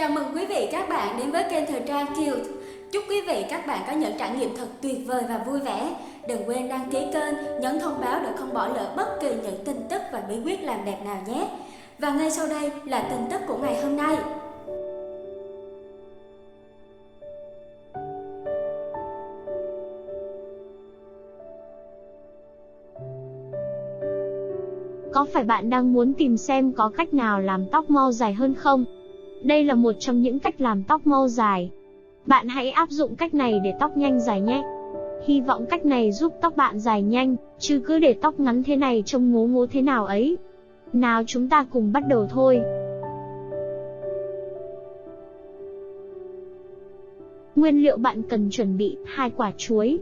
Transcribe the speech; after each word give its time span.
Chào 0.00 0.10
mừng 0.10 0.24
quý 0.34 0.46
vị 0.46 0.68
các 0.72 0.88
bạn 0.88 1.16
đến 1.18 1.30
với 1.30 1.44
kênh 1.50 1.66
Thời 1.66 1.80
trang 1.86 2.06
Kiều. 2.16 2.34
Chúc 2.92 3.04
quý 3.08 3.20
vị 3.26 3.44
các 3.50 3.66
bạn 3.66 3.82
có 3.86 3.92
những 3.92 4.12
trải 4.18 4.36
nghiệm 4.36 4.56
thật 4.56 4.66
tuyệt 4.82 4.98
vời 5.06 5.22
và 5.28 5.44
vui 5.46 5.60
vẻ. 5.60 5.96
Đừng 6.28 6.42
quên 6.46 6.68
đăng 6.68 6.90
ký 6.90 6.98
kênh, 7.12 7.60
nhấn 7.60 7.80
thông 7.80 8.00
báo 8.00 8.20
để 8.22 8.28
không 8.36 8.54
bỏ 8.54 8.68
lỡ 8.68 8.94
bất 8.96 9.06
kỳ 9.20 9.28
những 9.28 9.64
tin 9.64 9.76
tức 9.88 10.02
và 10.12 10.22
bí 10.28 10.34
quyết 10.44 10.62
làm 10.62 10.84
đẹp 10.84 10.98
nào 11.04 11.16
nhé. 11.26 11.48
Và 11.98 12.10
ngay 12.10 12.30
sau 12.30 12.46
đây 12.48 12.70
là 12.86 13.02
tin 13.10 13.30
tức 13.30 13.40
của 13.48 13.58
ngày 13.62 13.82
hôm 13.82 13.96
nay. 13.96 14.16
Có 25.12 25.26
phải 25.32 25.44
bạn 25.44 25.70
đang 25.70 25.92
muốn 25.92 26.12
tìm 26.18 26.36
xem 26.36 26.72
có 26.72 26.90
cách 26.96 27.14
nào 27.14 27.40
làm 27.40 27.66
tóc 27.72 27.90
mau 27.90 28.12
dài 28.12 28.34
hơn 28.34 28.54
không? 28.54 28.99
Đây 29.42 29.64
là 29.64 29.74
một 29.74 29.92
trong 29.98 30.22
những 30.22 30.38
cách 30.38 30.60
làm 30.60 30.82
tóc 30.82 31.06
mau 31.06 31.28
dài. 31.28 31.70
Bạn 32.26 32.48
hãy 32.48 32.70
áp 32.70 32.90
dụng 32.90 33.16
cách 33.16 33.34
này 33.34 33.60
để 33.64 33.74
tóc 33.80 33.96
nhanh 33.96 34.20
dài 34.20 34.40
nhé. 34.40 34.62
Hy 35.26 35.40
vọng 35.40 35.66
cách 35.70 35.86
này 35.86 36.12
giúp 36.12 36.32
tóc 36.40 36.56
bạn 36.56 36.78
dài 36.78 37.02
nhanh, 37.02 37.36
chứ 37.58 37.82
cứ 37.86 37.98
để 37.98 38.12
tóc 38.12 38.40
ngắn 38.40 38.62
thế 38.62 38.76
này 38.76 39.02
trông 39.06 39.32
ngố 39.32 39.46
ngố 39.46 39.66
thế 39.66 39.82
nào 39.82 40.06
ấy. 40.06 40.36
Nào 40.92 41.22
chúng 41.26 41.48
ta 41.48 41.66
cùng 41.70 41.92
bắt 41.92 42.02
đầu 42.08 42.26
thôi. 42.30 42.62
Nguyên 47.56 47.82
liệu 47.82 47.96
bạn 47.96 48.22
cần 48.22 48.50
chuẩn 48.50 48.76
bị: 48.76 48.96
hai 49.06 49.30
quả 49.30 49.52
chuối, 49.56 49.98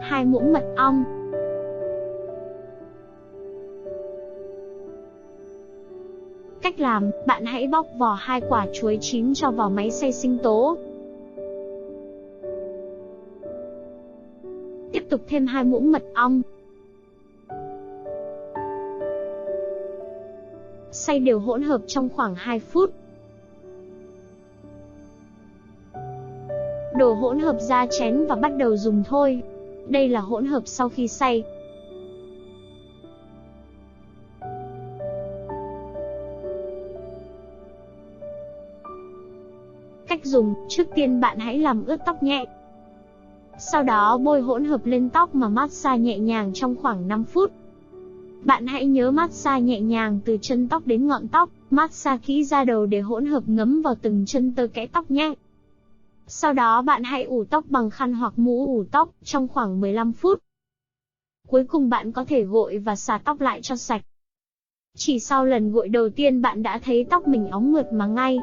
hai 0.00 0.24
muỗng 0.24 0.52
mật 0.52 0.64
ong, 0.76 1.04
Cách 6.64 6.80
làm, 6.80 7.10
bạn 7.26 7.44
hãy 7.44 7.66
bóc 7.66 7.86
vỏ 7.98 8.14
hai 8.20 8.40
quả 8.48 8.66
chuối 8.72 8.98
chín 9.00 9.34
cho 9.34 9.50
vào 9.50 9.70
máy 9.70 9.90
xay 9.90 10.12
sinh 10.12 10.38
tố. 10.42 10.76
Tiếp 14.92 15.02
tục 15.10 15.20
thêm 15.28 15.46
hai 15.46 15.64
muỗng 15.64 15.92
mật 15.92 16.02
ong. 16.14 16.42
Xay 20.90 21.20
đều 21.20 21.38
hỗn 21.38 21.62
hợp 21.62 21.80
trong 21.86 22.08
khoảng 22.08 22.34
2 22.34 22.60
phút. 22.60 22.90
Đổ 26.96 27.12
hỗn 27.12 27.38
hợp 27.38 27.56
ra 27.60 27.86
chén 27.86 28.26
và 28.26 28.36
bắt 28.36 28.52
đầu 28.56 28.76
dùng 28.76 29.02
thôi. 29.06 29.42
Đây 29.88 30.08
là 30.08 30.20
hỗn 30.20 30.46
hợp 30.46 30.62
sau 30.66 30.88
khi 30.88 31.08
xay, 31.08 31.44
Cách 40.14 40.24
dùng, 40.24 40.54
trước 40.68 40.86
tiên 40.94 41.20
bạn 41.20 41.38
hãy 41.38 41.58
làm 41.58 41.84
ướt 41.84 41.96
tóc 42.06 42.22
nhẹ. 42.22 42.44
Sau 43.58 43.82
đó 43.82 44.18
bôi 44.18 44.40
hỗn 44.40 44.64
hợp 44.64 44.86
lên 44.86 45.10
tóc 45.10 45.34
mà 45.34 45.48
massage 45.48 45.98
nhẹ 45.98 46.18
nhàng 46.18 46.52
trong 46.54 46.76
khoảng 46.76 47.08
5 47.08 47.24
phút. 47.24 47.52
Bạn 48.44 48.66
hãy 48.66 48.86
nhớ 48.86 49.10
massage 49.10 49.60
nhẹ 49.60 49.80
nhàng 49.80 50.20
từ 50.24 50.38
chân 50.42 50.68
tóc 50.68 50.86
đến 50.86 51.06
ngọn 51.06 51.28
tóc, 51.28 51.50
massage 51.70 52.18
kỹ 52.26 52.44
ra 52.44 52.64
đầu 52.64 52.86
để 52.86 53.00
hỗn 53.00 53.26
hợp 53.26 53.42
ngấm 53.46 53.82
vào 53.82 53.94
từng 53.94 54.24
chân 54.26 54.52
tơ 54.52 54.66
kẽ 54.66 54.86
tóc 54.86 55.10
nhé. 55.10 55.34
Sau 56.26 56.52
đó 56.52 56.82
bạn 56.82 57.02
hãy 57.04 57.24
ủ 57.24 57.44
tóc 57.44 57.64
bằng 57.68 57.90
khăn 57.90 58.12
hoặc 58.12 58.32
mũ 58.36 58.66
ủ 58.66 58.84
tóc 58.90 59.10
trong 59.24 59.48
khoảng 59.48 59.80
15 59.80 60.12
phút. 60.12 60.38
Cuối 61.48 61.64
cùng 61.64 61.90
bạn 61.90 62.12
có 62.12 62.24
thể 62.24 62.44
gội 62.44 62.78
và 62.78 62.96
xả 62.96 63.18
tóc 63.24 63.40
lại 63.40 63.62
cho 63.62 63.76
sạch. 63.76 64.02
Chỉ 64.96 65.20
sau 65.20 65.44
lần 65.44 65.72
gội 65.72 65.88
đầu 65.88 66.08
tiên 66.08 66.42
bạn 66.42 66.62
đã 66.62 66.78
thấy 66.78 67.06
tóc 67.10 67.28
mình 67.28 67.50
óng 67.50 67.72
mượt 67.72 67.92
mà 67.92 68.06
ngay. 68.06 68.38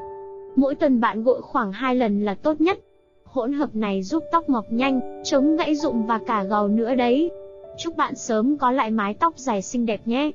Mỗi 0.55 0.75
tuần 0.75 1.01
bạn 1.01 1.23
gội 1.23 1.41
khoảng 1.41 1.71
2 1.71 1.95
lần 1.95 2.25
là 2.25 2.33
tốt 2.33 2.61
nhất. 2.61 2.79
Hỗn 3.23 3.53
hợp 3.53 3.75
này 3.75 4.03
giúp 4.03 4.23
tóc 4.31 4.49
mọc 4.49 4.65
nhanh, 4.69 5.21
chống 5.23 5.55
gãy 5.55 5.75
rụng 5.75 6.05
và 6.05 6.19
cả 6.27 6.43
gầu 6.43 6.67
nữa 6.67 6.95
đấy. 6.95 7.31
Chúc 7.77 7.97
bạn 7.97 8.15
sớm 8.15 8.57
có 8.57 8.71
lại 8.71 8.91
mái 8.91 9.13
tóc 9.13 9.33
dài 9.37 9.61
xinh 9.61 9.85
đẹp 9.85 10.01
nhé. 10.05 10.31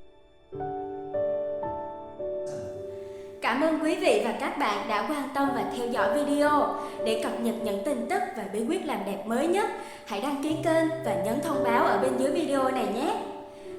Cảm 3.41 3.61
ơn 3.61 3.79
quý 3.83 3.97
vị 3.97 4.23
và 4.25 4.33
các 4.41 4.59
bạn 4.59 4.89
đã 4.89 5.07
quan 5.09 5.29
tâm 5.35 5.49
và 5.55 5.73
theo 5.77 5.89
dõi 5.89 6.25
video. 6.25 6.75
Để 7.05 7.21
cập 7.23 7.41
nhật 7.41 7.55
những 7.65 7.85
tin 7.85 8.07
tức 8.11 8.23
và 8.37 8.45
bí 8.53 8.65
quyết 8.69 8.87
làm 8.87 8.99
đẹp 9.07 9.23
mới 9.27 9.47
nhất, 9.47 9.71
hãy 10.07 10.21
đăng 10.21 10.43
ký 10.43 10.57
kênh 10.65 10.89
và 11.05 11.23
nhấn 11.25 11.41
thông 11.45 11.65
báo 11.65 11.85
ở 11.85 11.99
bên 12.03 12.13
dưới 12.19 12.31
video 12.31 12.71
này 12.71 12.87
nhé. 12.95 13.23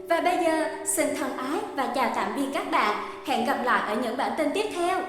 Và 0.09 0.21
bây 0.21 0.45
giờ, 0.45 0.65
xin 0.85 1.07
thân 1.19 1.37
ái 1.37 1.59
và 1.75 1.91
chào 1.95 2.11
tạm 2.15 2.31
biệt 2.35 2.47
các 2.53 2.71
bạn. 2.71 2.95
Hẹn 3.25 3.45
gặp 3.45 3.57
lại 3.63 3.95
ở 3.95 4.01
những 4.03 4.17
bản 4.17 4.31
tin 4.37 4.47
tiếp 4.53 4.65
theo. 4.75 4.99